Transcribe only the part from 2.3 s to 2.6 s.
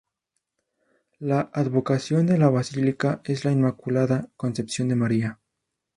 la